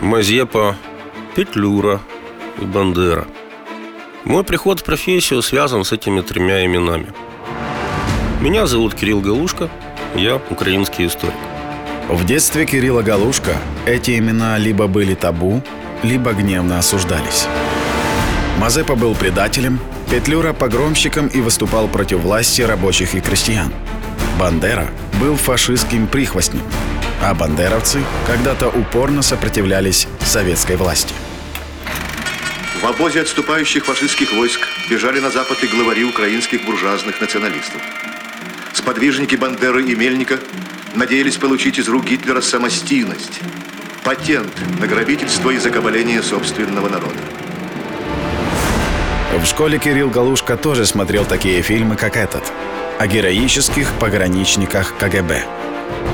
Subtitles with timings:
[0.00, 0.76] Мазепа,
[1.34, 2.00] Петлюра
[2.60, 3.26] и Бандера.
[4.24, 7.06] Мой приход в профессию связан с этими тремя именами.
[8.40, 9.68] Меня зовут Кирилл Галушка,
[10.14, 11.34] я украинский историк.
[12.08, 13.56] В детстве Кирилла Галушка
[13.86, 15.62] эти имена либо были табу,
[16.04, 17.46] либо гневно осуждались.
[18.58, 19.80] Мазепа был предателем,
[20.10, 23.72] Петлюра– погромщиком и выступал против власти рабочих и крестьян.
[24.38, 24.86] Бандера
[25.20, 26.62] был фашистским прихвостнем,
[27.20, 31.14] а бандеровцы когда-то упорно сопротивлялись советской власти.
[32.80, 37.82] В обозе отступающих фашистских войск бежали на запад и главари украинских буржуазных националистов.
[38.72, 40.38] Сподвижники Бандеры и Мельника
[40.94, 43.40] надеялись получить из рук Гитлера самостийность,
[44.04, 47.18] патент на грабительство и закабаление собственного народа.
[49.36, 52.52] В школе Кирилл Галушка тоже смотрел такие фильмы, как этот,
[52.98, 55.44] о героических пограничниках КГБ.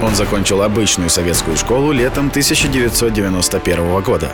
[0.02, 4.33] Он закончил обычную советскую школу летом 1991 года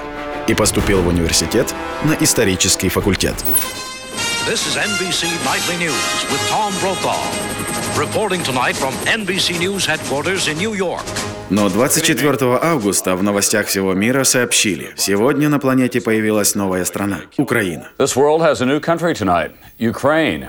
[0.49, 1.73] и поступил в университет
[2.05, 3.35] на исторический факультет.
[4.49, 7.21] This is NBC Nightly News with Tom Brokaw.
[7.97, 11.05] Reporting tonight from NBC News headquarters in New York.
[11.51, 17.89] Но 24 августа в новостях всего мира сообщили, сегодня на планете появилась новая страна– Украина.
[17.99, 20.46] This world has a new country tonight Ukraine.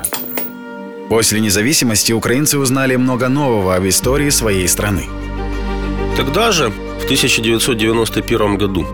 [1.12, 5.09] После независимости украинцы узнали много нового об истории своей страны.
[6.16, 8.88] Тогда же, в 1991 году,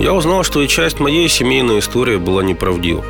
[0.00, 3.04] я узнал, что и часть моей семейной истории была неправдива.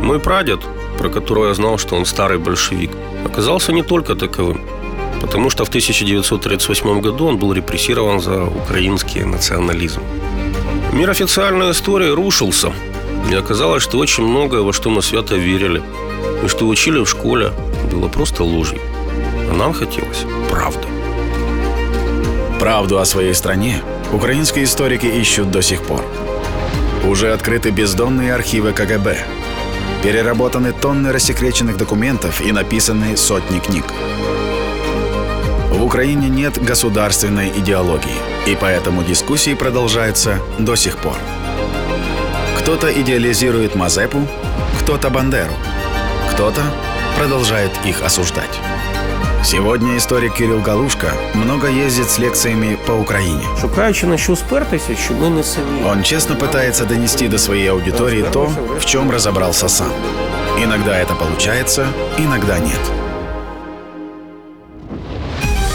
[0.00, 0.60] Мой прадед,
[0.96, 2.92] про которого я знал, что он старый большевик,
[3.24, 4.60] оказался не только таковым,
[5.20, 10.02] потому что в 1938 году он был репрессирован за украинский национализм.
[10.92, 12.72] Мир официальной истории рушился,
[13.30, 15.82] и оказалось, что очень многое, во что мы свято верили,
[16.44, 17.52] и что учили в школе,
[17.90, 18.80] было просто ложью.
[19.50, 20.86] А нам хотелось правды.
[22.58, 26.04] Правду о своей стране украинские историки ищут до сих пор.
[27.04, 29.18] Уже открыты бездонные архивы КГБ.
[30.02, 33.84] Переработаны тонны рассекреченных документов и написаны сотни книг.
[35.70, 38.16] В Украине нет государственной идеологии,
[38.46, 41.16] и поэтому дискуссии продолжаются до сих пор.
[42.62, 44.20] Кто-то идеализирует Мазепу,
[44.80, 45.52] кто-то Бандеру,
[46.32, 46.62] кто-то
[47.18, 48.60] продолжает их осуждать.
[49.44, 53.42] Сегодня историк Кирилл Галушка много ездит с лекциями по Украине.
[53.60, 55.82] Шукаючи на що спертися, що ми не самі.
[55.90, 59.90] Он честно пытается донести до своей аудитории то, в чем разобрался сам.
[60.56, 61.86] Иногда это получается,
[62.18, 62.80] иногда нет.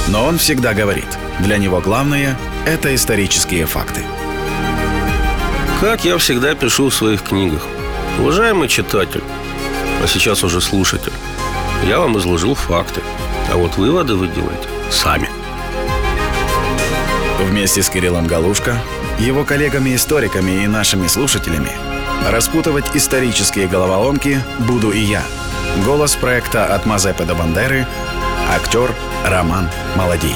[0.08, 4.02] Но он всегда говорит, для него главное– это исторические факты.
[5.80, 7.62] Как я всегда пишу в своих книгах.
[8.20, 9.24] Уважаемый читатель,
[10.04, 11.14] а сейчас уже слушатель,
[11.86, 13.02] я вам изложил факты,
[13.52, 15.30] а вот выводы вы делаете сами.
[17.40, 18.82] Вместе с Кириллом Галушко,
[19.20, 21.70] его коллегами-историками и нашими слушателями
[22.28, 25.22] распутывать исторические головоломки буду и я.
[25.86, 27.86] Голос проекта «От Мазепы до Бандеры»
[28.50, 30.36] актер Роман Молодей.